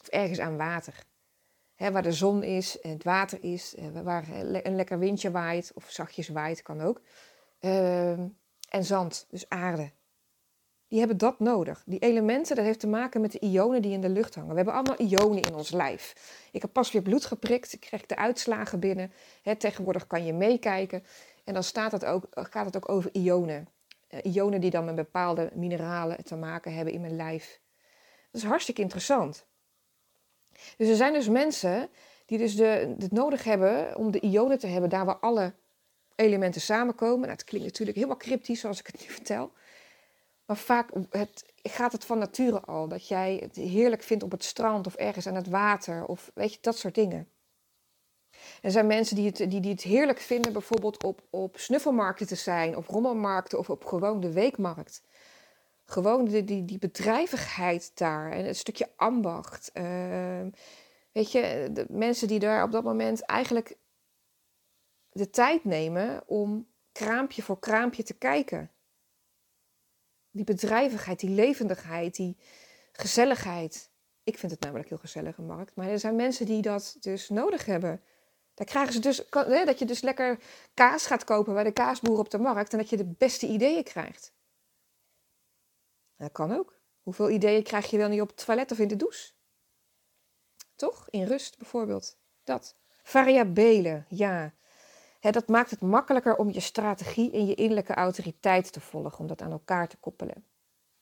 [0.00, 0.94] of ergens aan water.
[1.76, 4.28] waar de zon is het water is, eh, waar
[4.62, 7.00] een lekker windje waait of zachtjes waait, kan ook.
[7.62, 8.26] Ehm,
[8.68, 9.90] en zand, dus aarde.
[10.88, 11.82] Die hebben dat nodig.
[11.86, 14.50] Die elementen, dat heeft te maken met de ionen die in de lucht hangen.
[14.50, 16.14] We hebben allemaal ionen in ons lijf.
[16.52, 19.12] Ik heb pas weer bloed geprikt, ik krijg de uitslagen binnen.
[19.58, 21.04] tegenwoordig kan je meekijken.
[21.44, 23.68] En dan staat het ook, gaat het ook over ionen.
[24.10, 27.60] Uh, ionen die dan met bepaalde mineralen te maken hebben in mijn lijf.
[28.30, 29.46] Dat is hartstikke interessant.
[30.76, 31.88] Dus er zijn dus mensen
[32.26, 35.52] die dus de, het nodig hebben om de ionen te hebben daar waar alle
[36.16, 37.20] elementen samenkomen.
[37.20, 39.52] Nou, het klinkt natuurlijk helemaal cryptisch zoals ik het nu vertel.
[40.46, 42.88] Maar vaak het, gaat het van nature al.
[42.88, 46.04] Dat jij het heerlijk vindt op het strand of ergens aan het water.
[46.04, 47.28] Of weet je, dat soort dingen.
[48.62, 52.34] Er zijn mensen die het, die, die het heerlijk vinden bijvoorbeeld op, op snuffelmarkten te
[52.34, 52.76] zijn.
[52.76, 55.02] Op rommelmarkten of op gewoon de weekmarkt.
[55.84, 58.30] Gewoon die, die bedrijvigheid daar.
[58.30, 59.70] En een stukje ambacht.
[59.74, 59.84] Uh,
[61.12, 63.76] weet je, de mensen die daar op dat moment eigenlijk
[65.12, 68.70] de tijd nemen om kraampje voor kraampje te kijken.
[70.30, 72.36] Die bedrijvigheid, die levendigheid, die
[72.92, 73.90] gezelligheid.
[74.22, 75.74] Ik vind het namelijk heel gezellig, een markt.
[75.74, 78.02] Maar er zijn mensen die dat dus nodig hebben.
[78.54, 79.28] Daar krijgen ze dus,
[79.64, 80.38] dat je dus lekker
[80.74, 83.84] kaas gaat kopen bij de kaasboer op de markt en dat je de beste ideeën
[83.84, 84.32] krijgt.
[86.16, 86.80] Dat kan ook.
[87.02, 89.32] Hoeveel ideeën krijg je wel niet op het toilet of in de douche?
[90.76, 91.08] Toch?
[91.10, 92.18] In rust bijvoorbeeld.
[92.44, 92.76] Dat.
[93.02, 94.54] Variabelen, ja
[95.30, 99.42] dat maakt het makkelijker om je strategie en je innerlijke autoriteit te volgen, om dat
[99.42, 100.44] aan elkaar te koppelen.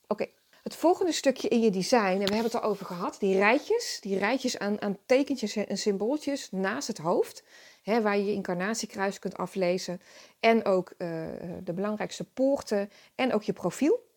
[0.06, 0.26] Oké,
[0.62, 3.98] het volgende stukje in je design, en we hebben het al over gehad, die rijtjes,
[4.00, 7.44] die rijtjes aan, aan tekentjes en symbooltjes naast het hoofd,
[7.84, 10.00] waar je je incarnatiekruis kunt aflezen,
[10.40, 11.26] en ook uh,
[11.62, 14.08] de belangrijkste poorten en ook je profiel.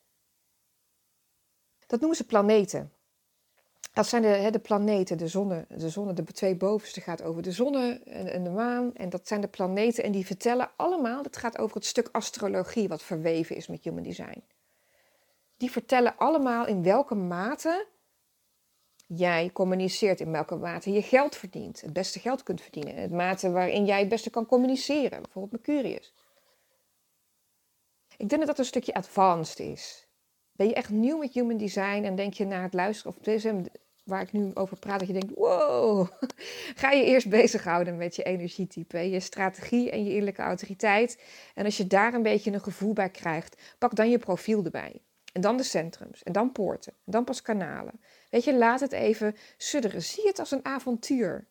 [1.88, 2.93] Dat noemen ze planeten.
[3.92, 7.42] Dat zijn de, hè, de planeten, de zonne, de zonne, de twee bovenste gaat over
[7.42, 8.96] de zonne en, en, de maan.
[8.96, 12.88] En dat zijn de planeten en die vertellen allemaal, het gaat over het stuk astrologie
[12.88, 14.44] wat verweven is met human design.
[15.58, 17.88] Die vertellen allemaal in welke mate
[19.08, 22.96] jij communiceert, in welke mate je geld verdient, het beste geld kunt verdienen.
[22.96, 26.14] Het mate waarin jij het beste kan communiceren, bijvoorbeeld Mercurius.
[28.18, 30.03] Ik denk dat dat een stukje advanced is.
[30.56, 33.64] Ben je echt nieuw met human design en denk je na het luisteren of deze
[34.04, 36.08] waar ik nu over praat, dat je denkt: wow,
[36.82, 41.22] ga je eerst bezighouden met je energietype, je strategie en je innerlijke autoriteit.
[41.54, 45.02] En als je daar een beetje een gevoel bij krijgt, pak dan je profiel erbij.
[45.34, 48.02] En dan de centrums, en dan poorten, en dan pas kanalen.
[48.30, 50.02] Weet je, laat het even sudderen.
[50.02, 51.48] Zie het als een avontuur.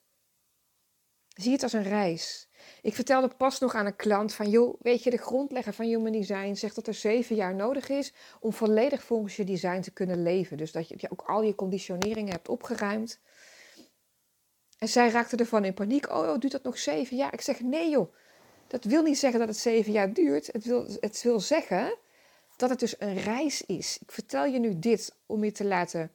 [1.28, 2.48] Zie het als een reis.
[2.82, 6.12] Ik vertelde pas nog aan een klant van, joh, weet je, de grondlegger van Human
[6.12, 10.22] Design zegt dat er zeven jaar nodig is om volledig volgens je design te kunnen
[10.22, 10.56] leven.
[10.56, 13.18] Dus dat je, ook al je conditioneringen hebt opgeruimd.
[14.78, 16.11] En zij raakte ervan in paniek.
[16.11, 17.32] Oh, oh, duurt dat nog zeven jaar?
[17.32, 18.14] Ik zeg, nee joh,
[18.66, 20.46] dat wil niet zeggen dat het zeven jaar duurt.
[20.52, 21.94] Het wil, het wil zeggen
[22.56, 23.98] dat het dus een reis is.
[24.00, 26.12] Ik vertel je nu dit om je te laten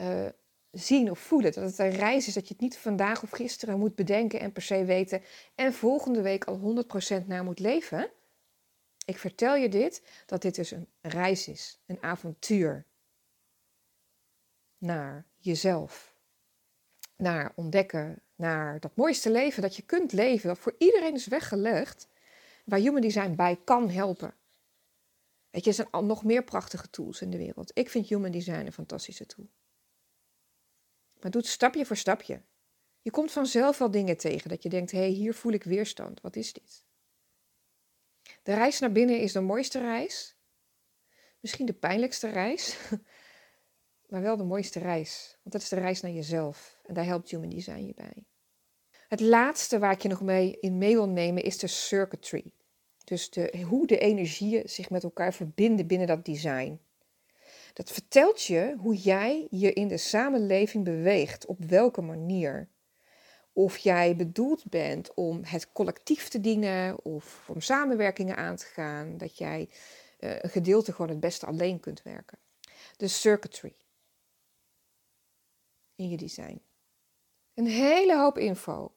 [0.00, 0.26] uh,
[0.70, 1.52] zien of voelen.
[1.52, 4.52] Dat het een reis is dat je het niet vandaag of gisteren moet bedenken en
[4.52, 5.22] per se weten
[5.54, 6.84] en volgende week al
[7.22, 8.10] 100% naar moet leven.
[9.04, 12.86] Ik vertel je dit, dat dit dus een reis is, een avontuur
[14.78, 16.14] naar jezelf.
[17.16, 22.08] Naar ontdekken, naar dat mooiste leven dat je kunt leven, dat voor iedereen is weggelegd,
[22.64, 24.34] waar Human Design bij kan helpen.
[25.50, 27.70] Weet je, er zijn nog meer prachtige tools in de wereld.
[27.74, 29.48] Ik vind Human Design een fantastische tool.
[31.20, 32.42] Maar doe het stapje voor stapje.
[33.02, 36.20] Je komt vanzelf wel dingen tegen dat je denkt: hé, hey, hier voel ik weerstand.
[36.20, 36.84] Wat is dit?
[38.42, 40.36] De reis naar binnen is de mooiste reis.
[41.40, 42.76] Misschien de pijnlijkste reis,
[44.10, 45.38] maar wel de mooiste reis.
[45.42, 46.80] Want dat is de reis naar jezelf.
[46.84, 48.24] En daar helpt Human Design je bij.
[49.08, 52.52] Het laatste waar ik je nog mee in mee wil nemen is de circuitry.
[53.04, 56.80] Dus de, hoe de energieën zich met elkaar verbinden binnen dat design.
[57.72, 62.68] Dat vertelt je hoe jij je in de samenleving beweegt, op welke manier.
[63.52, 69.18] Of jij bedoeld bent om het collectief te dienen of om samenwerkingen aan te gaan,
[69.18, 69.68] dat jij
[70.20, 72.38] uh, een gedeelte gewoon het beste alleen kunt werken.
[72.96, 73.74] De circuitry
[75.96, 76.62] in je design.
[77.54, 78.92] Een hele hoop info.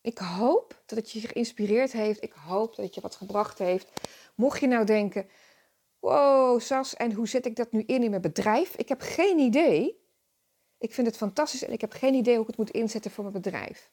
[0.00, 2.22] Ik hoop dat het je geïnspireerd heeft.
[2.22, 3.90] Ik hoop dat het je wat gebracht heeft.
[4.34, 5.28] Mocht je nou denken,
[6.06, 8.76] wow, Sas, en hoe zet ik dat nu in in mijn bedrijf?
[8.76, 10.04] Ik heb geen idee.
[10.78, 13.24] Ik vind het fantastisch en ik heb geen idee hoe ik het moet inzetten voor
[13.24, 13.90] mijn bedrijf.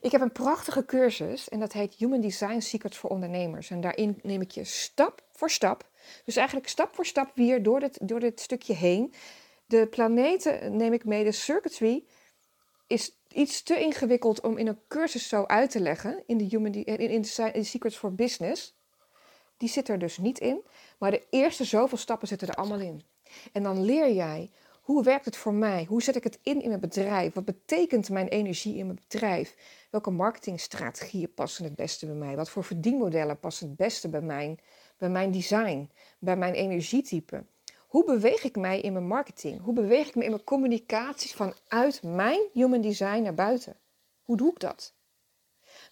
[0.00, 3.70] Ik heb een prachtige cursus en dat heet Human Design Secrets voor Ondernemers.
[3.70, 5.90] En daarin neem ik je stap voor stap,
[6.24, 9.14] dus eigenlijk stap voor stap weer door dit, door dit stukje heen.
[9.66, 12.04] De planeten neem ik mee, de circuitry
[12.86, 16.72] is iets te ingewikkeld om in een cursus zo uit te leggen in de, human,
[16.72, 18.74] in, in de Secrets for Business.
[19.56, 20.60] Die zit er dus niet in.
[20.98, 23.02] Maar de eerste zoveel stappen zitten er allemaal in.
[23.52, 24.50] En dan leer jij
[24.84, 25.84] hoe werkt het voor mij?
[25.84, 27.34] Hoe zet ik het in in mijn bedrijf?
[27.34, 29.56] Wat betekent mijn energie in mijn bedrijf?
[29.90, 32.36] Welke marketingstrategieën passen het beste bij mij?
[32.36, 34.58] Wat voor verdienmodellen passen het beste bij mijn,
[34.98, 37.44] bij mijn design, bij mijn energietype?
[37.78, 39.60] Hoe beweeg ik mij in mijn marketing?
[39.60, 43.76] Hoe beweeg ik me in mijn communicaties vanuit mijn human design naar buiten?
[44.22, 44.94] Hoe doe ik dat?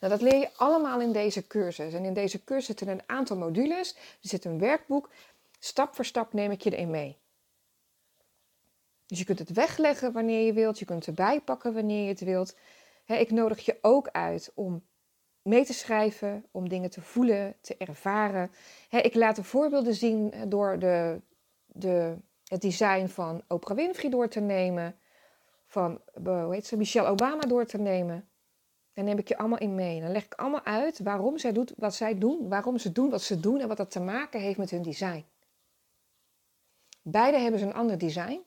[0.03, 1.95] Nou, dat leer je allemaal in deze cursus.
[1.95, 3.95] En in deze cursus zitten een aantal modules.
[3.95, 5.11] Er zit een werkboek.
[5.59, 7.19] Stap voor stap neem ik je erin mee.
[9.07, 10.79] Dus je kunt het wegleggen wanneer je wilt.
[10.79, 12.57] Je kunt erbij pakken wanneer je het wilt.
[13.07, 14.83] ik nodig je ook uit om
[15.43, 18.51] mee te schrijven, om dingen te voelen, te ervaren.
[18.91, 21.21] ik laat de voorbeelden zien door de,
[21.67, 24.97] de, het design van Oprah Winfrey door te nemen.
[25.67, 28.27] Van hoe heet ze, Michelle Obama door te nemen.
[28.95, 30.01] Dan neem ik je allemaal in mee.
[30.01, 33.23] Dan leg ik allemaal uit waarom zij doet wat zij doen, waarom ze doen wat
[33.23, 35.25] ze doen en wat dat te maken heeft met hun design.
[37.03, 38.41] Beide hebben ze een ander design.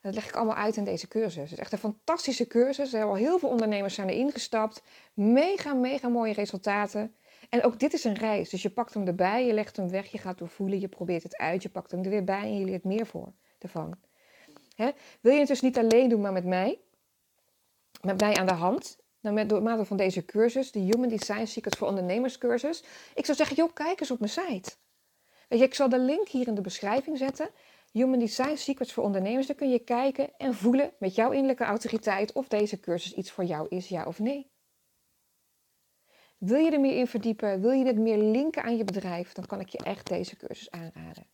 [0.00, 1.42] Dat leg ik allemaal uit in deze cursus.
[1.42, 2.92] Het is echt een fantastische cursus.
[2.92, 4.82] Er hebben al heel veel ondernemers zijn erin gestapt.
[5.14, 7.14] Mega, mega mooie resultaten.
[7.48, 8.50] En ook dit is een reis.
[8.50, 11.36] Dus je pakt hem erbij, je legt hem weg, je gaat doorvoelen, je probeert het
[11.36, 13.98] uit, je pakt hem er weer bij en je leert meer voor ervan.
[15.20, 16.80] Wil je het dus niet alleen doen, maar met mij?
[18.00, 18.98] Met mij aan de hand?
[19.20, 22.84] Door middel van deze cursus, de Human Design Secrets voor Ondernemers cursus.
[23.14, 24.72] Ik zou zeggen, joh, kijk eens op mijn site.
[25.48, 27.50] Weet je, ik zal de link hier in de beschrijving zetten.
[27.92, 29.46] Human Design Secrets voor ondernemers.
[29.46, 33.44] Daar kun je kijken en voelen met jouw innerlijke autoriteit of deze cursus iets voor
[33.44, 34.50] jou is, ja of nee.
[36.38, 37.60] Wil je er meer in verdiepen?
[37.60, 39.32] Wil je het meer linken aan je bedrijf?
[39.32, 41.26] Dan kan ik je echt deze cursus aanraden.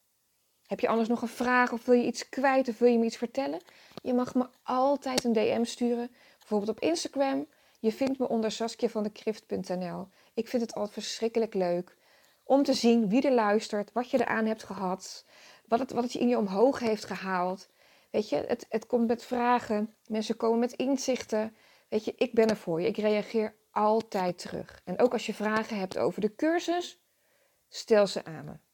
[0.66, 3.04] Heb je anders nog een vraag of wil je iets kwijt of wil je me
[3.04, 3.60] iets vertellen?
[4.02, 6.10] Je mag me altijd een DM sturen,
[6.48, 7.46] bijvoorbeeld op Instagram.
[7.80, 10.08] Je vindt me onder saskiavandekrift.nl.
[10.34, 11.96] Ik vind het altijd verschrikkelijk leuk
[12.44, 15.24] om te zien wie er luistert, wat je eraan hebt gehad
[15.68, 17.68] wat het, wat het je in je omhoog heeft gehaald.
[18.10, 19.94] Weet je, het, het komt met vragen.
[20.06, 21.56] Mensen komen met inzichten.
[21.88, 22.86] Weet je, ik ben er voor je.
[22.86, 24.80] Ik reageer altijd terug.
[24.84, 27.00] En ook als je vragen hebt over de cursus,
[27.68, 28.65] stel ze aan me.